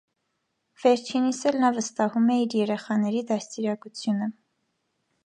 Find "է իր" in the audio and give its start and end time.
2.37-2.55